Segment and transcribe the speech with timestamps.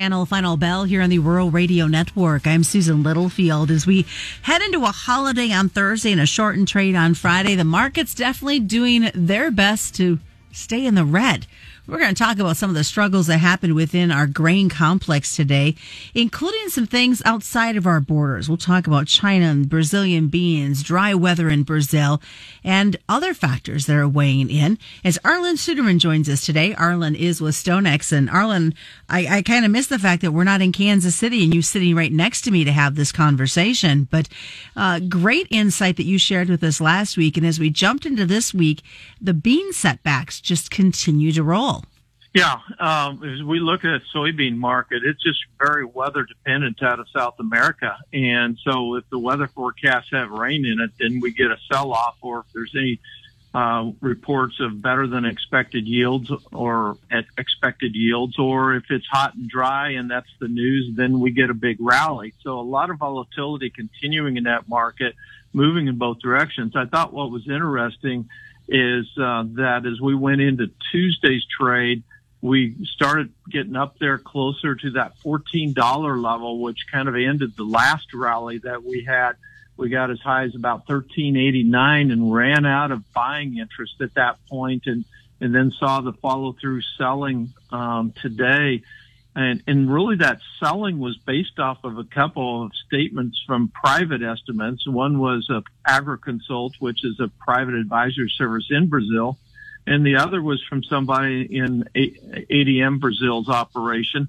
[0.00, 2.46] Final final bell here on the Rural Radio Network.
[2.46, 3.68] I'm Susan Littlefield.
[3.68, 4.06] As we
[4.42, 8.60] head into a holiday on Thursday and a shortened trade on Friday, the market's definitely
[8.60, 10.20] doing their best to
[10.52, 11.48] stay in the red.
[11.88, 15.34] We're going to talk about some of the struggles that happened within our grain complex
[15.34, 15.74] today,
[16.14, 18.46] including some things outside of our borders.
[18.46, 22.20] We'll talk about China and Brazilian beans, dry weather in Brazil,
[22.62, 24.78] and other factors that are weighing in.
[25.02, 28.12] As Arlan Suderman joins us today, Arlan is with StoneX.
[28.12, 28.74] And Arlan,
[29.08, 31.62] I, I kind of miss the fact that we're not in Kansas City and you
[31.62, 34.06] sitting right next to me to have this conversation.
[34.10, 34.28] But
[34.76, 37.38] uh, great insight that you shared with us last week.
[37.38, 38.82] And as we jumped into this week,
[39.22, 41.77] the bean setbacks just continue to roll.
[42.38, 47.08] Yeah, um, as we look at soybean market, it's just very weather dependent out of
[47.08, 51.50] South America, and so if the weather forecasts have rain in it, then we get
[51.50, 53.00] a sell off, or if there's any
[53.54, 59.34] uh, reports of better than expected yields or at expected yields, or if it's hot
[59.34, 62.34] and dry and that's the news, then we get a big rally.
[62.44, 65.16] So a lot of volatility continuing in that market,
[65.52, 66.76] moving in both directions.
[66.76, 68.28] I thought what was interesting
[68.68, 72.04] is uh, that as we went into Tuesday's trade
[72.40, 77.64] we started getting up there closer to that $14 level, which kind of ended the
[77.64, 79.32] last rally that we had.
[79.76, 84.38] We got as high as about 1389 and ran out of buying interest at that
[84.48, 85.04] point and,
[85.40, 88.82] and then saw the follow through selling, um, today.
[89.34, 94.22] And, and really that selling was based off of a couple of statements from private
[94.22, 94.86] estimates.
[94.86, 99.38] One was a AgriConsult, which is a private advisory service in Brazil
[99.88, 104.28] and the other was from somebody in ADM Brazil's operation,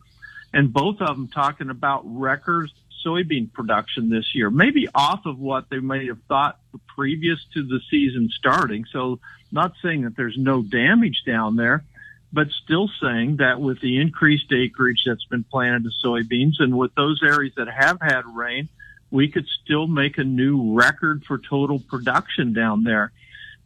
[0.53, 2.69] and both of them talking about record
[3.05, 7.80] soybean production this year, maybe off of what they may have thought previous to the
[7.89, 8.85] season starting.
[8.91, 9.19] So,
[9.52, 11.83] not saying that there's no damage down there,
[12.31, 16.93] but still saying that with the increased acreage that's been planted to soybeans and with
[16.95, 18.69] those areas that have had rain,
[19.11, 23.11] we could still make a new record for total production down there.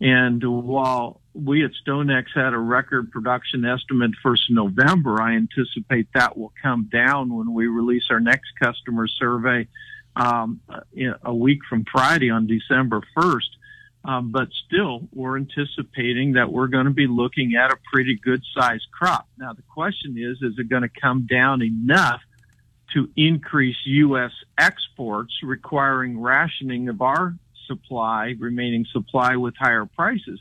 [0.03, 6.37] And while we at StoneX had a record production estimate first November, I anticipate that
[6.37, 9.65] will come down when we release our next customer survey
[10.17, 10.59] um,
[11.23, 13.49] a week from Friday on December 1st.
[14.03, 18.43] Um, but still, we're anticipating that we're going to be looking at a pretty good
[18.53, 19.29] sized crop.
[19.37, 22.19] Now, the question is, is it going to come down enough
[22.93, 24.33] to increase U.S.
[24.57, 27.35] exports, requiring rationing of our
[27.67, 30.39] supply, remaining supply with higher prices.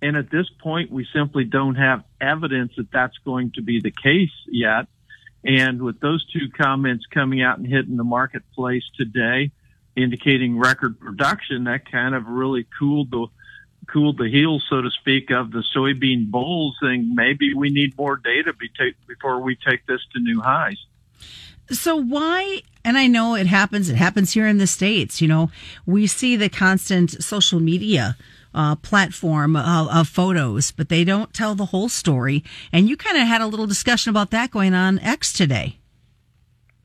[0.00, 3.90] And at this point, we simply don't have evidence that that's going to be the
[3.90, 4.86] case yet.
[5.44, 9.50] And with those two comments coming out and hitting the marketplace today,
[9.96, 13.26] indicating record production, that kind of really cooled the
[13.92, 18.16] cooled the heels, so to speak, of the soybean bulls, saying maybe we need more
[18.16, 18.52] data
[19.06, 20.76] before we take this to new highs.
[21.70, 25.50] So why and I know it happens it happens here in the states, you know,
[25.86, 28.16] we see the constant social media
[28.54, 32.42] uh, platform of, of, photos, but they don't tell the whole story.
[32.72, 35.76] And you kind of had a little discussion about that going on X today.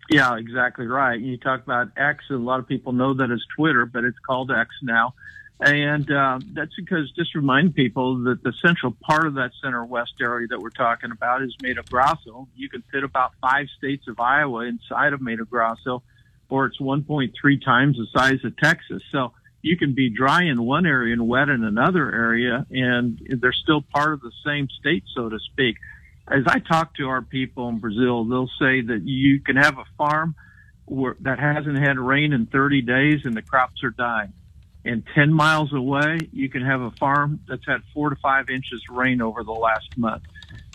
[0.09, 1.19] Yeah, exactly right.
[1.19, 4.19] You talk about X, and a lot of people know that as Twitter, but it's
[4.19, 5.13] called X now.
[5.63, 10.15] And uh, that's because just remind people that the central part of that center west
[10.19, 12.49] area that we're talking about is Mato Grosso.
[12.53, 16.03] You can fit about five states of Iowa inside of Mato Grosso,
[16.49, 17.31] or it's 1.3
[17.63, 19.01] times the size of Texas.
[19.09, 19.31] So
[19.61, 23.85] you can be dry in one area and wet in another area, and they're still
[23.95, 25.77] part of the same state, so to speak.
[26.27, 29.85] As I talk to our people in Brazil, they'll say that you can have a
[29.97, 30.35] farm
[30.83, 34.33] where, that hasn't had rain in 30 days and the crops are dying
[34.85, 38.83] and 10 miles away, you can have a farm that's had four to five inches
[38.89, 40.23] rain over the last month.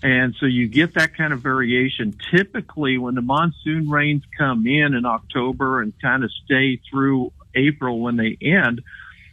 [0.03, 2.17] And so you get that kind of variation.
[2.31, 8.01] Typically, when the monsoon rains come in in October and kind of stay through April
[8.01, 8.83] when they end,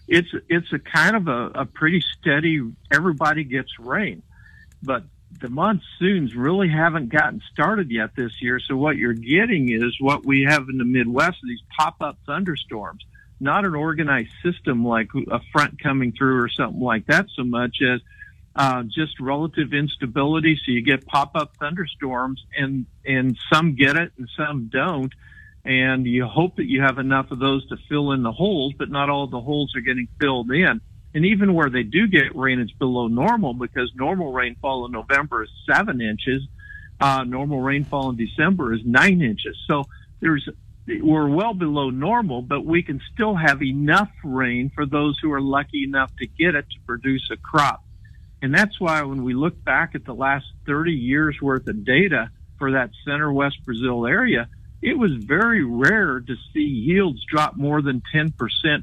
[0.08, 2.62] it's it's a kind of a, a pretty steady.
[2.92, 4.24] Everybody gets rain,
[4.81, 5.04] but
[5.39, 8.60] the monsoons really haven't gotten started yet this year.
[8.60, 13.04] So what you're getting is what we have in the Midwest: these pop-up thunderstorms
[13.39, 17.77] not an organized system like a front coming through or something like that so much
[17.81, 18.01] as
[18.55, 20.55] uh, just relative instability.
[20.55, 25.13] So you get pop-up thunderstorms and, and some get it and some don't.
[25.65, 28.89] And you hope that you have enough of those to fill in the holes, but
[28.89, 30.79] not all the holes are getting filled in.
[31.13, 35.43] And even where they do get rain, it's below normal because normal rainfall in November
[35.43, 36.43] is seven inches.
[36.99, 39.57] Uh, normal rainfall in December is nine inches.
[39.67, 39.85] So
[40.19, 40.47] there's
[40.87, 45.41] we're well below normal, but we can still have enough rain for those who are
[45.41, 47.83] lucky enough to get it to produce a crop.
[48.41, 52.29] And that's why when we look back at the last 30 years worth of data,
[52.57, 54.47] for that center west Brazil area,
[54.81, 58.33] it was very rare to see yields drop more than 10%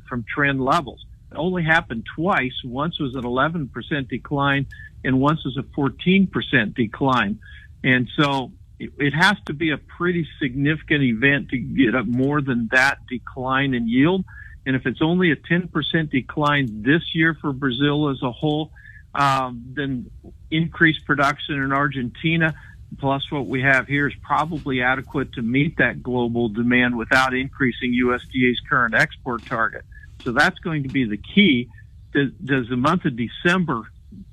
[0.09, 1.05] from trend levels.
[1.31, 2.55] It only happened twice.
[2.65, 4.67] Once was an 11% decline
[5.05, 7.39] and once was a 14% decline.
[7.85, 8.53] And so
[8.99, 13.75] it has to be a pretty significant event to get up more than that decline
[13.75, 14.25] in yield.
[14.65, 18.71] And if it's only a 10% decline this year for Brazil as a whole,
[19.15, 20.11] um, then
[20.51, 22.55] increased production in Argentina
[22.99, 27.93] plus what we have here is probably adequate to meet that global demand without increasing
[27.93, 29.85] USDA's current export target.
[30.25, 31.69] So that's going to be the key.
[32.13, 33.83] Does, does the month of December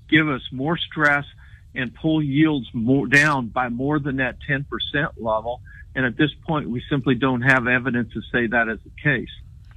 [0.10, 1.26] give us more stress
[1.80, 4.66] and pull yields more down by more than that 10%
[5.18, 5.62] level?
[5.96, 9.30] And at this point, we simply don't have evidence to say that is the case.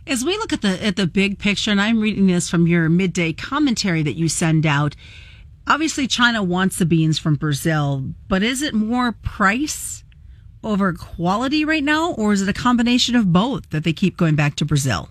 [0.06, 2.88] As we look at the at the big picture, and I'm reading this from your
[2.88, 4.96] midday commentary that you send out,
[5.66, 10.02] obviously China wants the beans from Brazil, but is it more price
[10.64, 14.34] over quality right now, or is it a combination of both that they keep going
[14.34, 15.08] back to Brazil?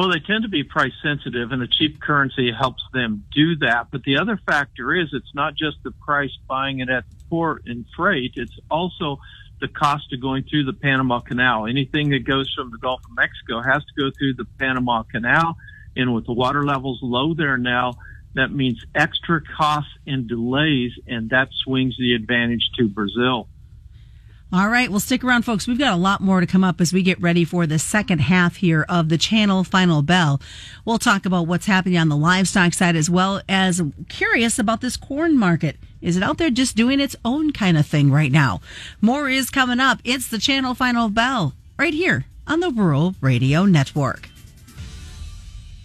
[0.00, 3.88] Oh, they tend to be price sensitive, and a cheap currency helps them do that.
[3.90, 7.62] But the other factor is it's not just the price buying it at the port
[7.66, 9.18] and freight; it's also
[9.60, 11.66] the cost of going through the Panama Canal.
[11.66, 15.56] Anything that goes from the Gulf of Mexico has to go through the Panama Canal.
[15.96, 17.94] And with the water levels low there now,
[18.34, 23.48] that means extra costs and delays, and that swings the advantage to Brazil.
[24.50, 24.88] All right.
[24.88, 25.68] Well, stick around, folks.
[25.68, 28.20] We've got a lot more to come up as we get ready for the second
[28.20, 30.40] half here of the channel final bell.
[30.86, 34.96] We'll talk about what's happening on the livestock side as well as curious about this
[34.96, 35.76] corn market.
[36.00, 38.62] Is it out there just doing its own kind of thing right now?
[39.02, 40.00] More is coming up.
[40.02, 44.30] It's the channel final bell right here on the Rural Radio Network.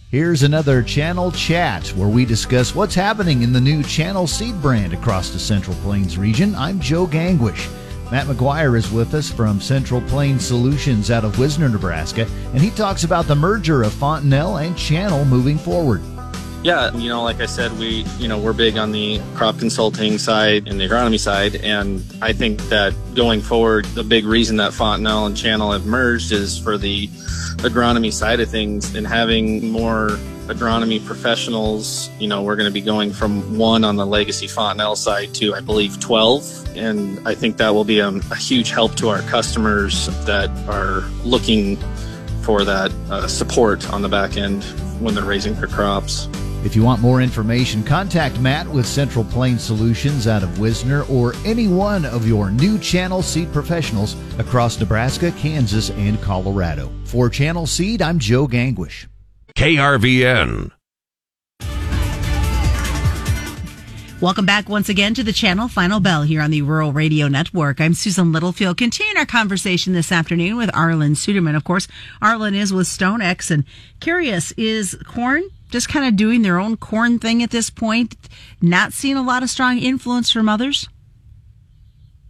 [0.09, 4.93] Here's another channel chat where we discuss what's happening in the new channel seed brand
[4.93, 6.55] across the Central Plains region.
[6.55, 7.67] I'm Joe Gangwish.
[8.13, 12.69] Matt McGuire is with us from Central Plains Solutions out of Wisner, Nebraska, and he
[12.69, 15.99] talks about the merger of Fontanelle and Channel moving forward.
[16.63, 20.17] Yeah, you know, like I said, we, you know, we're big on the crop consulting
[20.17, 21.57] side and the agronomy side.
[21.57, 26.31] And I think that going forward, the big reason that Fontanelle and Channel have merged
[26.31, 27.07] is for the
[27.57, 30.11] agronomy side of things and having more
[30.47, 32.09] agronomy professionals.
[32.17, 35.53] You know, we're going to be going from one on the legacy Fontanelle side to,
[35.53, 36.77] I believe, 12.
[36.77, 41.01] And I think that will be a, a huge help to our customers that are
[41.25, 41.75] looking
[42.43, 44.63] for that uh, support on the back end
[45.01, 46.29] when they're raising their crops.
[46.63, 51.33] If you want more information, contact Matt with Central Plains Solutions out of Wisner or
[51.43, 56.89] any one of your new Channel Seed professionals across Nebraska, Kansas, and Colorado.
[57.03, 59.07] For Channel Seed, I'm Joe Gangwish.
[59.57, 60.71] KRVN.
[64.21, 67.81] Welcome back once again to the channel Final Bell here on the Rural Radio Network.
[67.81, 68.77] I'm Susan Littlefield.
[68.77, 71.57] Continuing our conversation this afternoon with Arlan Suderman.
[71.57, 71.89] Of course,
[72.21, 73.65] Arlan is with Stone StoneX and
[73.99, 78.15] curious, is corn just kind of doing their own corn thing at this point?
[78.61, 80.87] Not seeing a lot of strong influence from others?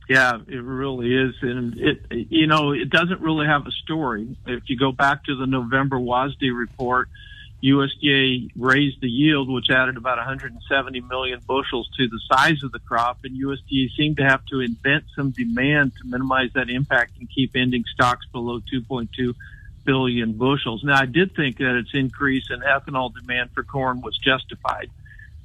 [0.08, 4.38] Yeah, it really is, and it you know it doesn't really have a story.
[4.48, 7.10] If you go back to the November WASDE report,
[7.62, 12.80] USDA raised the yield, which added about 170 million bushels to the size of the
[12.80, 17.30] crop, and USDA seemed to have to invent some demand to minimize that impact and
[17.30, 19.34] keep ending stocks below 2.2
[19.84, 20.84] billion bushels.
[20.84, 24.90] Now, I did think that its increase in ethanol demand for corn was justified.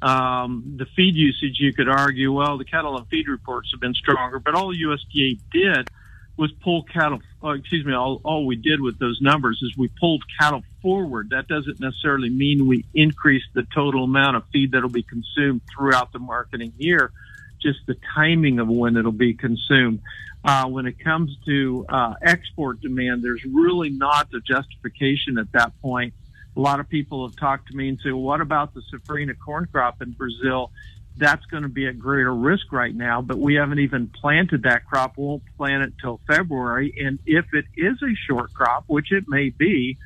[0.00, 3.94] Um, the feed usage, you could argue, well, the cattle and feed reports have been
[3.94, 5.88] stronger, but all USDA did
[6.36, 7.20] was pull cattle.
[7.42, 7.92] Oh, excuse me.
[7.92, 11.30] All, all we did with those numbers is we pulled cattle forward.
[11.30, 16.12] That doesn't necessarily mean we increased the total amount of feed that'll be consumed throughout
[16.12, 17.10] the marketing year.
[17.60, 20.00] Just the timing of when it'll be consumed.
[20.44, 25.72] Uh, when it comes to uh, export demand, there's really not a justification at that
[25.82, 26.14] point
[26.58, 29.38] a lot of people have talked to me and say, well, what about the safrinha
[29.38, 30.72] corn crop in Brazil?
[31.16, 34.84] That's going to be at greater risk right now, but we haven't even planted that
[34.84, 35.16] crop.
[35.16, 36.94] We won't plant it till February.
[36.98, 39.98] And if it is a short crop, which it may be,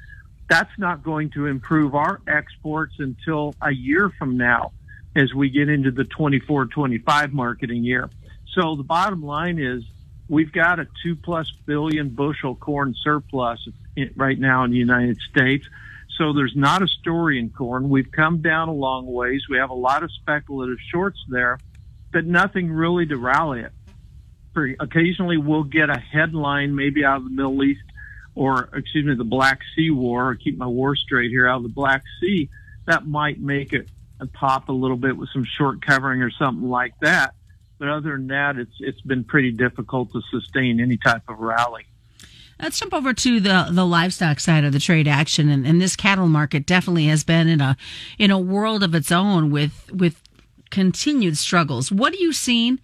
[0.48, 4.72] that's not going to improve our exports until a year from now
[5.14, 8.10] as we get into the 24 25 marketing year.
[8.54, 9.82] So the bottom line is
[10.28, 13.66] we've got a two plus billion bushel corn surplus
[14.16, 15.66] right now in the United States.
[16.18, 17.88] So there's not a story in corn.
[17.88, 19.42] We've come down a long ways.
[19.48, 21.58] We have a lot of speculative shorts there,
[22.12, 23.72] but nothing really to rally it.
[24.78, 27.82] Occasionally we'll get a headline maybe out of the Middle East
[28.34, 31.62] or, excuse me, the Black Sea War, or keep my war straight here, out of
[31.64, 32.48] the Black Sea,
[32.86, 33.88] that might make it
[34.26, 37.34] pop a little bit with some short covering or something like that.
[37.78, 41.86] But other than that, it's it's been pretty difficult to sustain any type of rally.
[42.60, 45.96] Let's jump over to the the livestock side of the trade action, and, and this
[45.96, 47.76] cattle market definitely has been in a
[48.18, 50.22] in a world of its own with with
[50.70, 51.90] continued struggles.
[51.90, 52.78] What are you seeing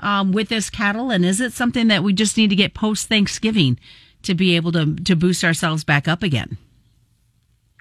[0.00, 3.08] um, with this cattle, and is it something that we just need to get post
[3.08, 3.78] Thanksgiving
[4.22, 6.58] to be able to to boost ourselves back up again?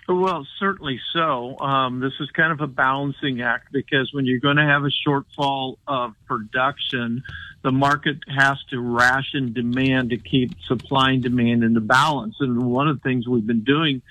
[0.10, 1.60] Well, certainly so.
[1.60, 4.90] Um, this is kind of a balancing act because when you're going to have a
[5.08, 7.22] shortfall of production,
[7.62, 12.38] the market has to ration demand to keep supply and demand in the balance.
[12.40, 14.02] And one of the things we've been doing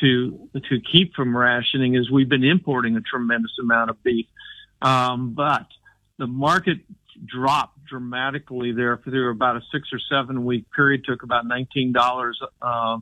[0.00, 4.26] to to keep from rationing is we've been importing a tremendous amount of beef.
[4.82, 5.68] Um, but
[6.18, 6.78] the market
[7.24, 12.40] dropped dramatically there through about a six or seven week period, took about nineteen dollars.
[12.60, 12.98] Uh,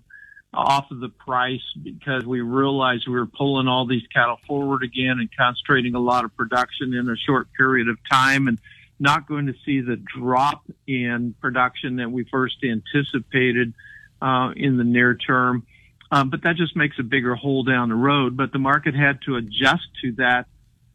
[0.54, 5.18] off of the price because we realized we were pulling all these cattle forward again
[5.18, 8.59] and concentrating a lot of production in a short period of time and
[9.00, 13.73] not going to see the drop in production that we first anticipated
[14.21, 15.66] uh, in the near term.
[16.11, 18.37] Um, but that just makes a bigger hole down the road.
[18.37, 20.47] But the market had to adjust to that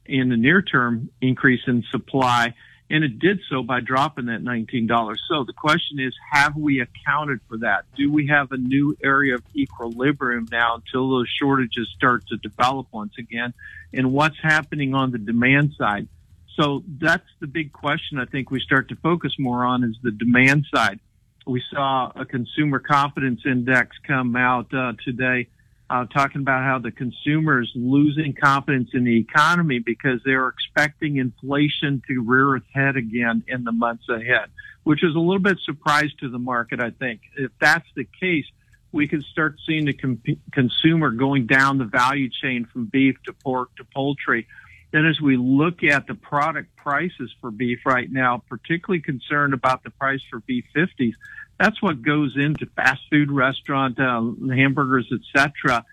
[0.06, 2.54] in the near term increase in supply
[2.89, 5.17] and it did so by dropping that $19.
[5.29, 7.86] So the question is, have we accounted for that?
[7.96, 12.88] Do we have a new area of equilibrium now until those shortages start to develop
[12.91, 13.53] once again?
[13.94, 16.08] And what's happening on the demand side?
[16.56, 20.12] So that's the big question I think we start to focus more on is the
[20.12, 21.00] demand side.
[21.46, 25.48] We saw a consumer confidence index come out uh, today
[25.89, 31.17] uh, talking about how the consumer is losing confidence in the economy because they're expecting
[31.17, 34.50] inflation to rear its head again in the months ahead,
[34.84, 37.22] which is a little bit surprise to the market, I think.
[37.38, 38.46] If that's the case,
[38.91, 43.34] we could start seeing the com- consumer going down the value chain from beef to
[43.34, 44.48] pork to poultry.
[44.91, 49.84] Then as we look at the product prices for beef right now, particularly concerned about
[49.84, 51.13] the price for B50s,
[51.60, 54.22] that's what goes into fast food restaurant uh,
[54.53, 55.84] hamburgers, etc.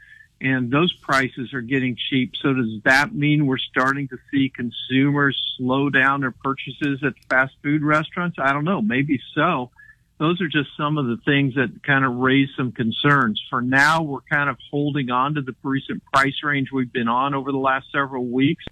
[0.40, 2.34] And those prices are getting cheap.
[2.36, 7.54] So does that mean we're starting to see consumers slow down their purchases at fast
[7.62, 8.36] food restaurants?
[8.38, 8.82] I don't know.
[8.82, 9.70] Maybe so.
[10.18, 13.42] Those are just some of the things that kind of raise some concerns.
[13.50, 17.34] For now, we're kind of holding on to the recent price range we've been on
[17.34, 18.64] over the last several weeks.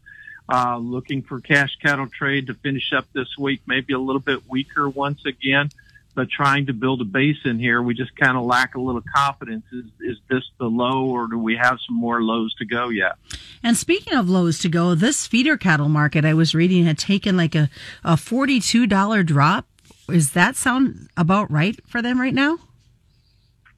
[0.48, 4.42] Uh, looking for cash cattle trade to finish up this week, maybe a little bit
[4.48, 5.70] weaker once again
[6.14, 9.02] but trying to build a base in here, we just kind of lack a little
[9.14, 9.64] confidence.
[9.72, 13.16] Is, is this the low, or do we have some more lows to go yet?
[13.62, 17.36] And speaking of lows to go, this feeder cattle market I was reading had taken
[17.36, 17.70] like a,
[18.04, 19.66] a $42 drop.
[20.08, 22.58] Is that sound about right for them right now?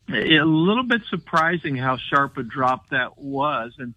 [0.08, 3.74] A little bit surprising how sharp a drop that was.
[3.78, 3.94] And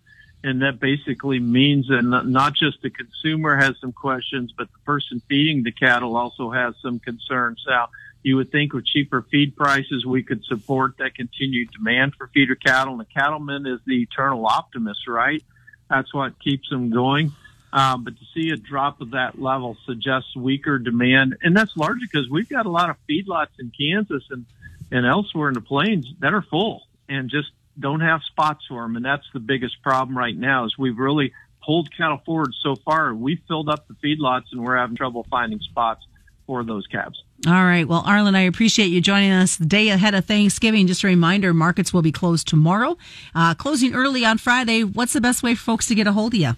[0.48, 5.22] and that basically means that not just the consumer has some questions, but the person
[5.28, 7.62] feeding the cattle also has some concerns.
[7.68, 7.90] Now,
[8.24, 12.56] you would think with cheaper feed prices, we could support that continued demand for feeder
[12.56, 12.94] cattle.
[12.94, 15.44] And the cattleman is the eternal optimist, right?
[15.90, 17.34] That's what keeps them going.
[17.74, 21.36] Um, but to see a drop of that level suggests weaker demand.
[21.42, 24.46] And that's largely because we've got a lot of feedlots in Kansas and,
[24.92, 28.96] and elsewhere in the plains that are full and just don't have spots for them.
[28.96, 33.14] And that's the biggest problem right now is we've really pulled cattle forward so far.
[33.14, 36.06] We've filled up the feedlots and we're having trouble finding spots
[36.46, 37.22] for those calves.
[37.46, 37.88] All right.
[37.88, 40.88] Well, Arlan, I appreciate you joining us the day ahead of Thanksgiving.
[40.88, 42.98] Just a reminder, markets will be closed tomorrow,
[43.36, 44.84] uh, closing early on Friday.
[44.84, 46.54] What's the best way for folks to get a hold of you?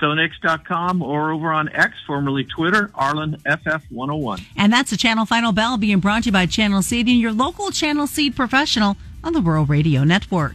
[0.00, 4.42] StoneX.com or over on X, formerly Twitter, ArlanFF101.
[4.56, 7.32] And that's the Channel Final Bell being brought to you by Channel Seed and your
[7.32, 10.54] local Channel Seed professional on the Rural Radio Network.